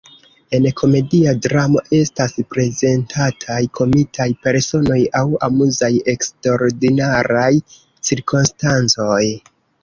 [0.57, 7.53] En komedia dramo estas prezentataj komikaj personoj aŭ amuzaj eksterordinaraj
[8.11, 9.21] cirkonstancoj.